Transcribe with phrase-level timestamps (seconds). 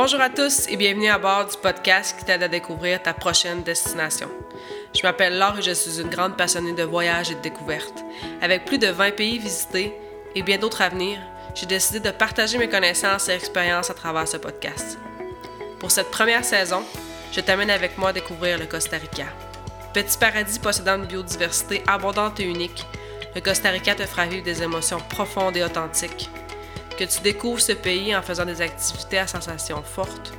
[0.00, 3.64] Bonjour à tous et bienvenue à bord du podcast qui t'aide à découvrir ta prochaine
[3.64, 4.28] destination.
[4.94, 8.04] Je m'appelle Laure et je suis une grande passionnée de voyages et de découvertes.
[8.40, 9.92] Avec plus de 20 pays visités
[10.36, 11.18] et bien d'autres à venir,
[11.56, 15.00] j'ai décidé de partager mes connaissances et expériences à travers ce podcast.
[15.80, 16.84] Pour cette première saison,
[17.32, 19.26] je t'amène avec moi à découvrir le Costa Rica.
[19.94, 22.86] Petit paradis possédant une biodiversité abondante et unique,
[23.34, 26.30] le Costa Rica te fera vivre des émotions profondes et authentiques
[26.98, 30.32] que tu découvres ce pays en faisant des activités à sensations fortes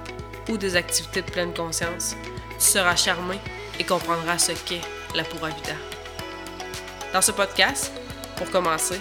[0.50, 2.16] ou des activités de pleine conscience,
[2.60, 3.40] tu seras charmé
[3.80, 4.82] et comprendras ce qu'est
[5.16, 5.74] la vida.
[7.14, 7.94] Dans ce podcast,
[8.36, 9.00] pour commencer,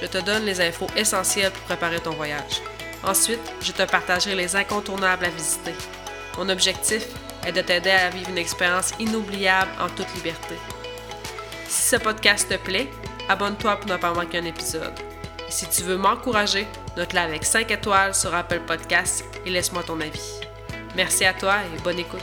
[0.00, 2.60] je te donne les infos essentielles pour préparer ton voyage.
[3.04, 5.74] Ensuite, je te partagerai les incontournables à visiter.
[6.36, 7.06] Mon objectif
[7.46, 10.56] est de t'aider à vivre une expérience inoubliable en toute liberté.
[11.68, 12.88] Si ce podcast te plaît,
[13.28, 15.11] abonne-toi pour ne pas manquer un épisode.
[15.52, 16.66] Si tu veux m'encourager,
[16.96, 20.40] note-la avec 5 étoiles sur Apple Podcasts et laisse-moi ton avis.
[20.96, 22.20] Merci à toi et bonne écoute.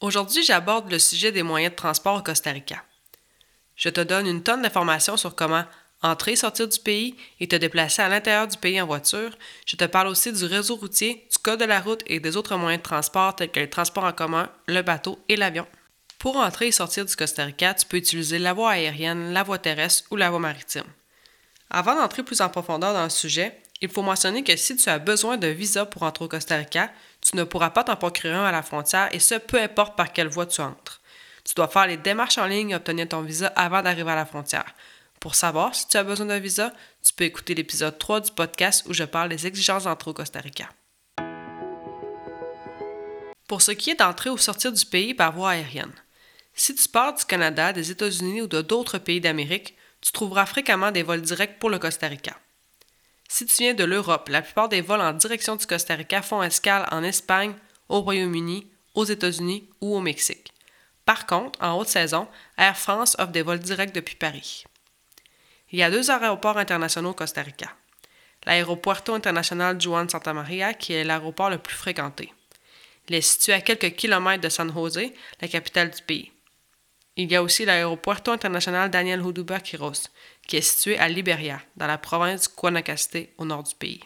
[0.00, 2.82] Aujourd'hui, j'aborde le sujet des moyens de transport au Costa Rica.
[3.74, 5.64] Je te donne une tonne d'informations sur comment
[6.02, 9.36] entrer et sortir du pays et te déplacer à l'intérieur du pays en voiture.
[9.66, 12.56] Je te parle aussi du réseau routier, du code de la route et des autres
[12.56, 15.66] moyens de transport tels que les transports en commun, le bateau et l'avion.
[16.18, 19.58] Pour entrer et sortir du Costa Rica, tu peux utiliser la voie aérienne, la voie
[19.58, 20.86] terrestre ou la voie maritime.
[21.70, 24.98] Avant d'entrer plus en profondeur dans le sujet, il faut mentionner que si tu as
[24.98, 28.44] besoin d'un visa pour entrer au Costa Rica, tu ne pourras pas t'en procurer un
[28.44, 31.02] à la frontière et ce, peu importe par quelle voie tu entres.
[31.44, 34.26] Tu dois faire les démarches en ligne et obtenir ton visa avant d'arriver à la
[34.26, 34.74] frontière.
[35.20, 38.84] Pour savoir si tu as besoin d'un visa, tu peux écouter l'épisode 3 du podcast
[38.88, 40.68] où je parle des exigences d'entrée au Costa Rica.
[43.48, 45.92] Pour ce qui est d'entrer ou sortir du pays par voie aérienne,
[46.56, 50.90] si tu pars du Canada, des États-Unis ou de d'autres pays d'Amérique, tu trouveras fréquemment
[50.90, 52.36] des vols directs pour le Costa Rica.
[53.28, 56.42] Si tu viens de l'Europe, la plupart des vols en direction du Costa Rica font
[56.42, 57.54] escale en Espagne,
[57.88, 60.52] au Royaume-Uni, aux États-Unis ou au Mexique.
[61.04, 64.64] Par contre, en haute saison, Air France offre des vols directs depuis Paris.
[65.70, 67.76] Il y a deux aéroports internationaux au Costa Rica.
[68.46, 72.32] L'aéropuerto international Juan Santa Maria, qui est l'aéroport le plus fréquenté.
[73.08, 76.32] Il est situé à quelques kilomètres de San José, la capitale du pays.
[77.16, 80.10] Il y a aussi l'aéropuerto international Daniel Huduba Quiros,
[80.46, 84.00] qui est situé à Liberia, dans la province Guanacaste, au nord du pays.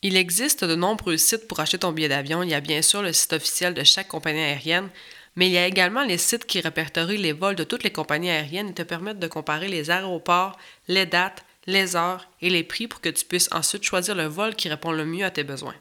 [0.00, 2.42] Il existe de nombreux sites pour acheter ton billet d'avion.
[2.42, 4.88] Il y a bien sûr le site officiel de chaque compagnie aérienne,
[5.34, 8.30] mais il y a également les sites qui répertorient les vols de toutes les compagnies
[8.30, 10.58] aériennes et te permettent de comparer les aéroports,
[10.88, 14.54] les dates, les heures et les prix pour que tu puisses ensuite choisir le vol
[14.54, 15.74] qui répond le mieux à tes besoins.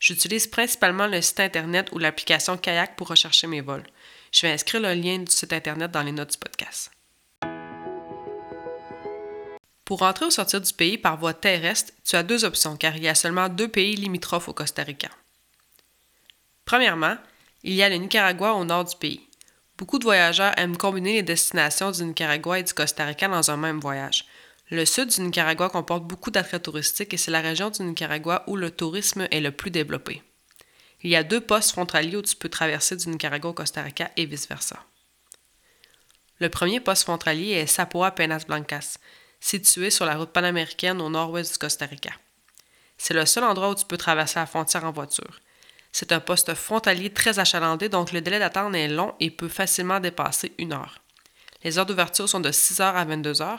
[0.00, 3.84] J'utilise principalement le site Internet ou l'application Kayak pour rechercher mes vols.
[4.36, 6.90] Je vais inscrire le lien du site Internet dans les notes du podcast.
[9.86, 13.04] Pour entrer ou sortir du pays par voie terrestre, tu as deux options car il
[13.04, 15.08] y a seulement deux pays limitrophes au Costa Rica.
[16.66, 17.16] Premièrement,
[17.62, 19.26] il y a le Nicaragua au nord du pays.
[19.78, 23.56] Beaucoup de voyageurs aiment combiner les destinations du Nicaragua et du Costa Rica dans un
[23.56, 24.26] même voyage.
[24.68, 28.56] Le sud du Nicaragua comporte beaucoup d'attraits touristiques et c'est la région du Nicaragua où
[28.56, 30.22] le tourisme est le plus développé.
[31.06, 34.10] Il y a deux postes frontaliers où tu peux traverser du Nicaragua au Costa Rica
[34.16, 34.84] et vice-versa.
[36.40, 38.98] Le premier poste frontalier est Sapoa Penas Blancas,
[39.38, 42.10] situé sur la route panaméricaine au nord-ouest du Costa Rica.
[42.98, 45.38] C'est le seul endroit où tu peux traverser la frontière en voiture.
[45.92, 50.00] C'est un poste frontalier très achalandé, donc le délai d'attente est long et peut facilement
[50.00, 50.98] dépasser une heure.
[51.62, 53.58] Les heures d'ouverture sont de 6 h à 22 h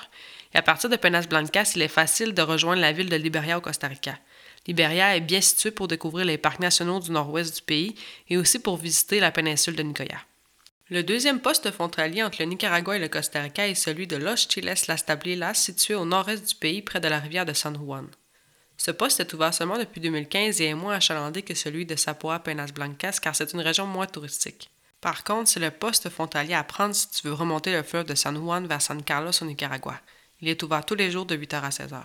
[0.53, 3.57] et à partir de Penas Blancas, il est facile de rejoindre la ville de Liberia
[3.57, 4.19] au Costa Rica.
[4.67, 7.95] Liberia est bien située pour découvrir les parcs nationaux du nord-ouest du pays
[8.29, 10.19] et aussi pour visiter la péninsule de Nicoya.
[10.89, 14.47] Le deuxième poste frontalier entre le Nicaragua et le Costa Rica est celui de Los
[14.49, 18.07] Chiles Las Tablilas, situé au nord-est du pays près de la rivière de San Juan.
[18.77, 22.39] Ce poste est ouvert seulement depuis 2015 et est moins achalandé que celui de Sapoa
[22.39, 24.69] Penas Blancas car c'est une région moins touristique.
[25.01, 28.15] Par contre, c'est le poste frontalier à prendre si tu veux remonter le fleuve de
[28.15, 29.99] San Juan vers San Carlos au Nicaragua.
[30.41, 32.01] Il est ouvert tous les jours de 8h à 16h.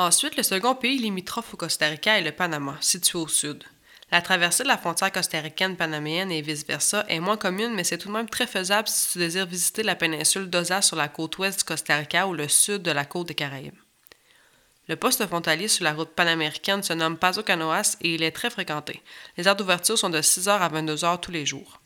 [0.00, 3.62] Ensuite, le second pays limitrophe au Costa Rica est le Panama, situé au sud.
[4.10, 8.08] La traversée de la frontière costaricaine panaméenne et vice-versa est moins commune, mais c'est tout
[8.08, 11.58] de même très faisable si tu désires visiter la péninsule d'Osa sur la côte ouest
[11.58, 13.76] du Costa Rica ou le sud de la côte des Caraïbes.
[14.88, 18.48] Le poste frontalier sur la route panaméricaine se nomme Paso Canoas et il est très
[18.48, 19.02] fréquenté.
[19.36, 21.79] Les heures d'ouverture sont de 6h à 22h tous les jours.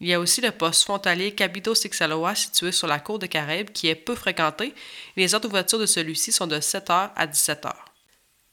[0.00, 3.70] Il y a aussi le poste frontalier Cabito Sixaloa situé sur la côte des Caraïbes
[3.70, 4.74] qui est peu fréquenté
[5.16, 7.70] les heures d'ouverture de celui-ci sont de 7h à 17h.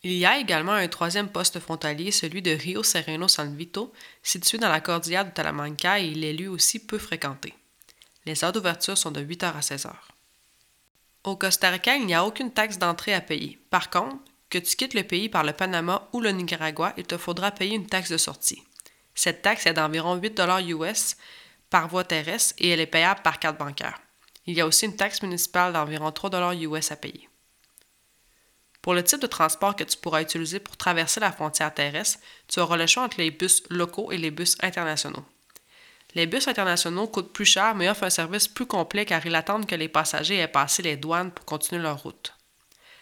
[0.03, 4.57] Il y a également un troisième poste frontalier, celui de Rio Sereno San Vito, situé
[4.57, 7.53] dans la cordillère de Talamanca et il est lui aussi peu fréquenté.
[8.25, 9.91] Les heures d'ouverture sont de 8h à 16h.
[11.23, 13.59] Au Costa Rica, il n'y a aucune taxe d'entrée à payer.
[13.69, 14.17] Par contre,
[14.49, 17.75] que tu quittes le pays par le Panama ou le Nicaragua, il te faudra payer
[17.75, 18.63] une taxe de sortie.
[19.17, 21.17] Cette taxe est d'environ 8 US
[21.71, 23.99] par voie terrestre et elle est payable par carte bancaire.
[24.45, 27.27] Il y a aussi une taxe municipale d'environ 3 US à payer.
[28.83, 32.59] Pour le type de transport que tu pourras utiliser pour traverser la frontière terrestre, tu
[32.59, 35.25] auras le choix entre les bus locaux et les bus internationaux.
[36.13, 39.65] Les bus internationaux coûtent plus cher mais offrent un service plus complet car ils attendent
[39.65, 42.36] que les passagers aient passé les douanes pour continuer leur route.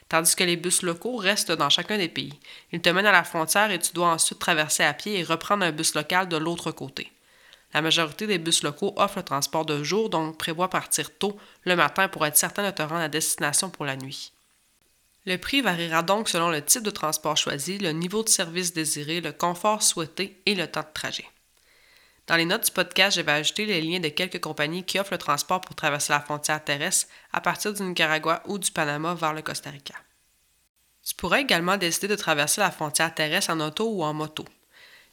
[0.07, 2.40] Tandis que les bus locaux restent dans chacun des pays.
[2.72, 5.66] Ils te mènent à la frontière et tu dois ensuite traverser à pied et reprendre
[5.66, 7.12] un bus local de l'autre côté.
[7.74, 11.75] La majorité des bus locaux offrent le transport de jour, donc prévoit partir tôt le
[11.75, 14.31] matin pour être certain de te rendre à destination pour la nuit.
[15.25, 19.22] Le prix variera donc selon le type de transport choisi, le niveau de service désiré,
[19.22, 21.25] le confort souhaité et le temps de trajet.
[22.27, 25.13] Dans les notes du podcast, je vais ajouter les liens de quelques compagnies qui offrent
[25.13, 29.33] le transport pour traverser la frontière terrestre à partir du Nicaragua ou du Panama vers
[29.33, 29.94] le Costa Rica.
[31.04, 34.44] Tu pourrais également décider de traverser la frontière terrestre en auto ou en moto.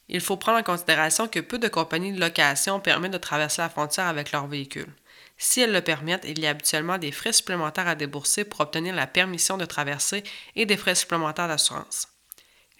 [0.09, 3.69] Il faut prendre en considération que peu de compagnies de location permettent de traverser la
[3.69, 4.93] frontière avec leur véhicule.
[5.37, 8.95] Si elles le permettent, il y a habituellement des frais supplémentaires à débourser pour obtenir
[8.95, 10.25] la permission de traverser
[10.57, 12.09] et des frais supplémentaires d'assurance.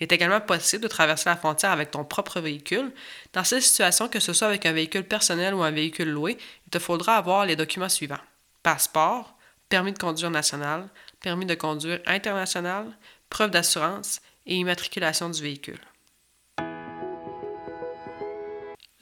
[0.03, 2.91] Il est également possible de traverser la frontière avec ton propre véhicule.
[3.35, 6.71] Dans cette situation, que ce soit avec un véhicule personnel ou un véhicule loué, il
[6.71, 8.19] te faudra avoir les documents suivants.
[8.65, 9.39] Passeport,
[9.69, 10.89] permis de conduire national,
[11.21, 12.99] permis de conduire international,
[13.31, 15.79] preuve d'assurance et immatriculation du véhicule.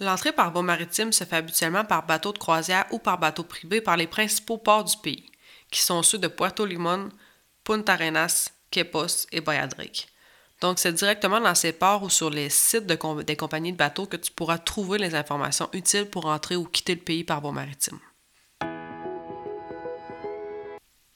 [0.01, 3.81] L'entrée par voie maritime se fait habituellement par bateau de croisière ou par bateau privé
[3.81, 5.25] par les principaux ports du pays,
[5.71, 7.09] qui sont ceux de Puerto Limón,
[7.65, 10.07] Punta Arenas, Quepos et Bayadric.
[10.61, 14.17] Donc, c'est directement dans ces ports ou sur les sites des compagnies de bateaux que
[14.17, 17.99] tu pourras trouver les informations utiles pour entrer ou quitter le pays par voie maritime.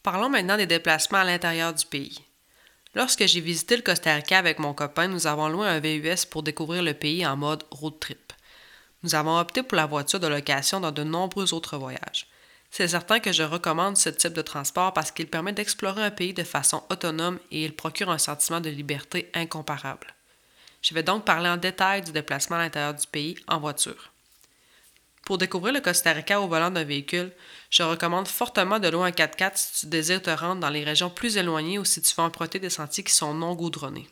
[0.02, 2.20] Parlons maintenant des déplacements à l'intérieur du pays.
[2.94, 6.42] Lorsque j'ai visité le Costa Rica avec mon copain, nous avons loué un VUS pour
[6.42, 8.32] découvrir le pays en mode road trip.
[9.02, 12.28] Nous avons opté pour la voiture de location dans de nombreux autres voyages.
[12.76, 16.34] C'est certain que je recommande ce type de transport parce qu'il permet d'explorer un pays
[16.34, 20.12] de façon autonome et il procure un sentiment de liberté incomparable.
[20.82, 24.10] Je vais donc parler en détail du déplacement à l'intérieur du pays en voiture.
[25.24, 27.30] Pour découvrir le Costa Rica au volant d'un véhicule,
[27.70, 31.10] je recommande fortement de louer un 4x4 si tu désires te rendre dans les régions
[31.10, 34.08] plus éloignées ou si tu veux emprunter des sentiers qui sont non goudronnés.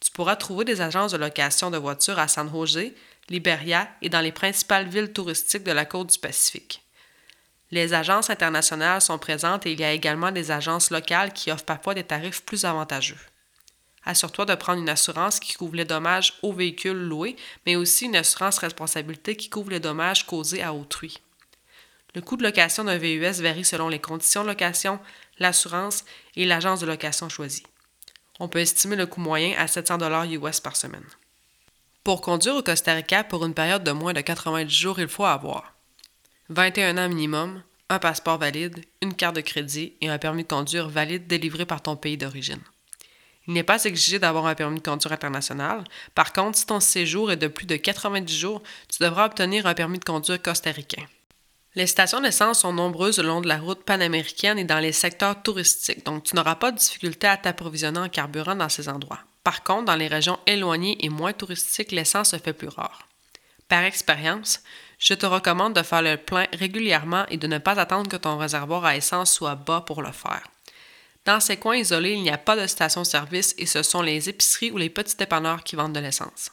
[0.00, 2.92] Tu pourras trouver des agences de location de voitures à San Jose,
[3.30, 6.82] Liberia et dans les principales villes touristiques de la côte du Pacifique.
[7.70, 11.64] Les agences internationales sont présentes et il y a également des agences locales qui offrent
[11.64, 13.18] parfois des tarifs plus avantageux.
[14.04, 17.36] Assure-toi de prendre une assurance qui couvre les dommages aux véhicules loués,
[17.66, 21.18] mais aussi une assurance responsabilité qui couvre les dommages causés à autrui.
[22.14, 24.98] Le coût de location d'un VUS varie selon les conditions de location,
[25.38, 26.06] l'assurance
[26.36, 27.66] et l'agence de location choisie.
[28.40, 29.98] On peut estimer le coût moyen à 700
[30.30, 31.04] US par semaine.
[32.02, 35.26] Pour conduire au Costa Rica pour une période de moins de 90 jours, il faut
[35.26, 35.77] avoir
[36.50, 40.88] 21 ans minimum, un passeport valide, une carte de crédit et un permis de conduire
[40.88, 42.60] valide délivré par ton pays d'origine.
[43.46, 45.84] Il n'est pas exigé d'avoir un permis de conduire international.
[46.14, 49.74] Par contre, si ton séjour est de plus de 90 jours, tu devras obtenir un
[49.74, 51.04] permis de conduire costaricain.
[51.74, 55.42] Les stations d'essence sont nombreuses le long de la route panaméricaine et dans les secteurs
[55.42, 59.20] touristiques, donc tu n'auras pas de difficulté à t'approvisionner en carburant dans ces endroits.
[59.44, 63.06] Par contre, dans les régions éloignées et moins touristiques, l'essence se fait plus rare.
[63.68, 64.62] Par expérience,
[64.98, 68.36] je te recommande de faire le plein régulièrement et de ne pas attendre que ton
[68.36, 70.46] réservoir à essence soit bas pour le faire.
[71.24, 74.70] Dans ces coins isolés, il n'y a pas de station-service et ce sont les épiceries
[74.70, 76.50] ou les petits dépanneurs qui vendent de l'essence.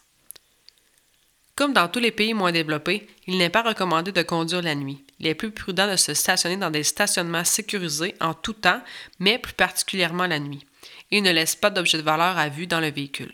[1.56, 5.02] Comme dans tous les pays moins développés, il n'est pas recommandé de conduire la nuit.
[5.20, 8.82] Il est plus prudent de se stationner dans des stationnements sécurisés en tout temps,
[9.20, 10.66] mais plus particulièrement la nuit,
[11.12, 13.34] et ne laisse pas d'objets de valeur à vue dans le véhicule.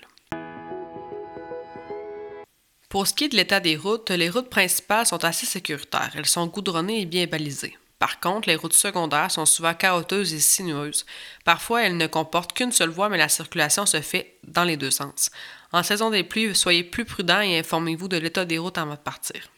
[2.92, 6.12] Pour ce qui est de l'état des routes, les routes principales sont assez sécuritaires.
[6.14, 7.78] Elles sont goudronnées et bien balisées.
[8.00, 11.06] Par contre, les routes secondaires sont souvent chaotiques et sinueuses.
[11.46, 14.92] Parfois, elles ne comportent qu'une seule voie, mais la circulation se fait dans les deux
[14.92, 15.32] sens.
[15.72, 19.00] En saison des pluies, soyez plus prudents et informez-vous de l'état des routes avant de
[19.00, 19.50] partir.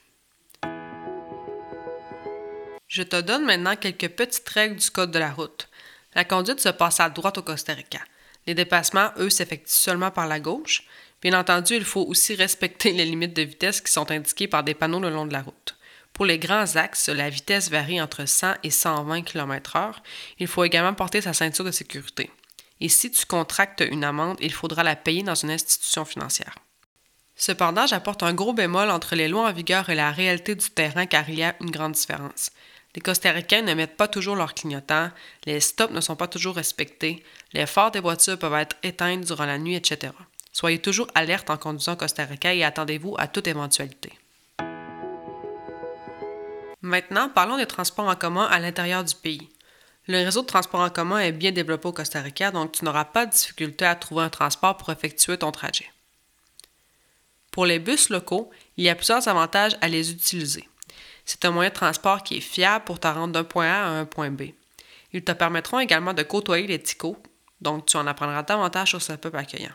[2.87, 5.69] Je te donne maintenant quelques petites règles du code de la route.
[6.13, 8.01] La conduite se passe à droite au Costa Rica.
[8.45, 10.83] Les dépassements, eux, s'effectuent seulement par la gauche.
[11.23, 14.73] Bien entendu, il faut aussi respecter les limites de vitesse qui sont indiquées par des
[14.73, 15.77] panneaux le long de la route.
[16.11, 19.93] Pour les grands axes, la vitesse varie entre 100 et 120 km/h.
[20.39, 22.29] Il faut également porter sa ceinture de sécurité.
[22.81, 26.55] Et si tu contractes une amende, il faudra la payer dans une institution financière.
[27.37, 31.05] Cependant, j'apporte un gros bémol entre les lois en vigueur et la réalité du terrain
[31.05, 32.51] car il y a une grande différence.
[32.95, 35.09] Les Costaricains ne mettent pas toujours leur clignotant,
[35.45, 39.45] les stops ne sont pas toujours respectés, les phares des voitures peuvent être éteints durant
[39.45, 40.11] la nuit, etc.
[40.53, 44.13] Soyez toujours alerte en conduisant Costa Rica et attendez-vous à toute éventualité.
[46.83, 49.49] Maintenant, parlons des transports en commun à l'intérieur du pays.
[50.07, 53.05] Le réseau de transport en commun est bien développé au Costa Rica, donc tu n'auras
[53.05, 55.89] pas de difficulté à trouver un transport pour effectuer ton trajet.
[57.51, 60.67] Pour les bus locaux, il y a plusieurs avantages à les utiliser.
[61.25, 63.89] C'est un moyen de transport qui est fiable pour te rendre d'un point A à
[63.89, 64.49] un point B.
[65.13, 67.17] Ils te permettront également de côtoyer les ticos,
[67.61, 69.73] donc tu en apprendras davantage sur ce peuple accueillant.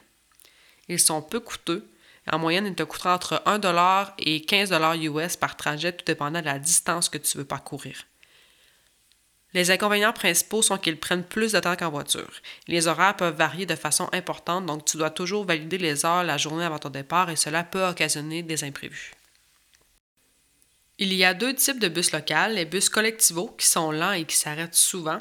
[0.88, 1.88] Ils sont peu coûteux.
[2.30, 6.45] En moyenne, ils te coûteront entre 1 et 15 US par trajet, tout dépendant de
[6.45, 8.04] la distance que tu veux parcourir.
[9.54, 12.30] Les inconvénients principaux sont qu'ils prennent plus de temps qu'en voiture.
[12.66, 16.37] Les horaires peuvent varier de façon importante, donc tu dois toujours valider les heures la
[16.37, 19.14] journée avant ton départ et cela peut occasionner des imprévus.
[20.99, 24.25] Il y a deux types de bus locaux, les bus collectivos qui sont lents et
[24.25, 25.18] qui s'arrêtent souvent.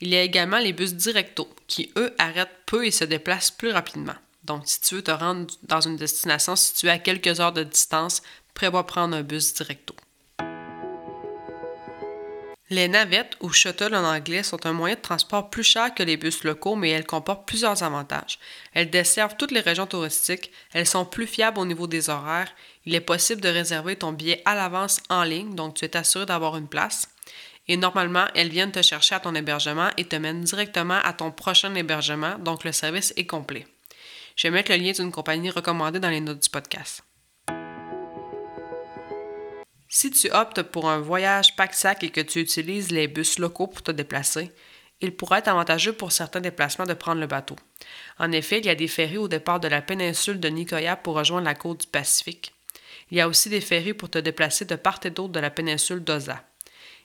[0.00, 3.72] Il y a également les bus directo qui, eux, arrêtent peu et se déplacent plus
[3.72, 4.14] rapidement.
[4.46, 8.22] Donc, si tu veux te rendre dans une destination située à quelques heures de distance,
[8.54, 9.94] prévois prendre un bus directo.
[12.68, 16.16] Les navettes ou shuttle en anglais sont un moyen de transport plus cher que les
[16.16, 18.40] bus locaux, mais elles comportent plusieurs avantages.
[18.74, 22.52] Elles desservent toutes les régions touristiques, elles sont plus fiables au niveau des horaires,
[22.84, 26.26] il est possible de réserver ton billet à l'avance en ligne, donc tu es assuré
[26.26, 27.08] d'avoir une place.
[27.68, 31.30] Et normalement, elles viennent te chercher à ton hébergement et te mènent directement à ton
[31.30, 33.66] prochain hébergement, donc le service est complet.
[34.36, 37.02] Je vais mettre le lien d'une compagnie recommandée dans les notes du podcast.
[39.88, 43.82] Si tu optes pour un voyage pack-sac et que tu utilises les bus locaux pour
[43.82, 44.52] te déplacer,
[45.00, 47.56] il pourrait être avantageux pour certains déplacements de prendre le bateau.
[48.18, 51.14] En effet, il y a des ferries au départ de la péninsule de Nicoya pour
[51.14, 52.52] rejoindre la côte du Pacifique.
[53.10, 55.50] Il y a aussi des ferries pour te déplacer de part et d'autre de la
[55.50, 56.44] péninsule d'Oza.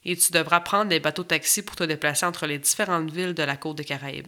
[0.04, 3.44] Et tu devras prendre des bateaux taxis pour te déplacer entre les différentes villes de
[3.44, 4.28] la côte des Caraïbes.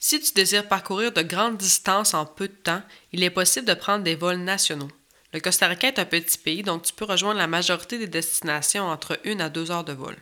[0.00, 3.74] Si tu désires parcourir de grandes distances en peu de temps, il est possible de
[3.74, 4.90] prendre des vols nationaux.
[5.32, 8.86] Le Costa Rica est un petit pays, donc tu peux rejoindre la majorité des destinations
[8.86, 10.16] entre une à deux heures de vol.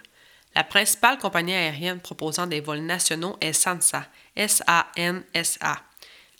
[0.55, 5.83] La principale compagnie aérienne proposant des vols nationaux est SANSA, S-A-N-S-A.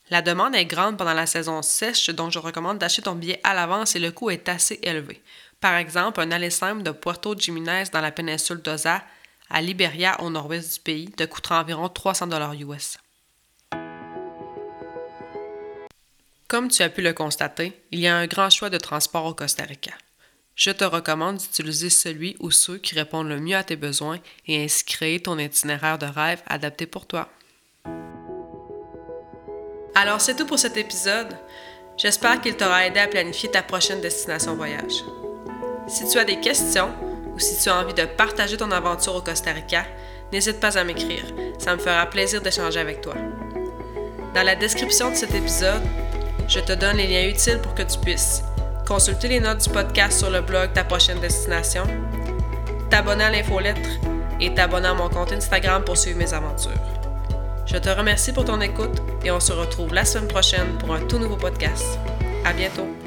[0.09, 3.53] La demande est grande pendant la saison sèche, donc je recommande d'acheter ton billet à
[3.53, 5.23] l'avance et le coût est assez élevé.
[5.61, 9.03] Par exemple, un aller simple de Puerto Jiménez dans la péninsule d'Oza
[9.51, 12.97] à Liberia au nord-ouest du pays te coûtera environ 300 US.
[16.57, 19.35] Comme tu as pu le constater, il y a un grand choix de transport au
[19.35, 19.91] Costa Rica.
[20.55, 24.65] Je te recommande d'utiliser celui ou ceux qui répondent le mieux à tes besoins et
[24.65, 27.29] ainsi créer ton itinéraire de rêve adapté pour toi.
[29.95, 31.37] Alors c'est tout pour cet épisode.
[31.99, 35.05] J'espère qu'il t'aura aidé à planifier ta prochaine destination voyage.
[35.89, 36.89] Si tu as des questions
[37.35, 39.85] ou si tu as envie de partager ton aventure au Costa Rica,
[40.33, 41.27] n'hésite pas à m'écrire.
[41.59, 43.15] Ça me fera plaisir d'échanger avec toi.
[44.35, 45.83] Dans la description de cet épisode,
[46.49, 48.43] je te donne les liens utiles pour que tu puisses
[48.87, 51.85] consulter les notes du podcast sur le blog Ta prochaine destination,
[52.89, 53.89] t'abonner à l'infolettre
[54.41, 56.71] et t'abonner à mon compte Instagram pour suivre mes aventures.
[57.67, 61.01] Je te remercie pour ton écoute et on se retrouve la semaine prochaine pour un
[61.01, 61.99] tout nouveau podcast.
[62.45, 63.06] À bientôt!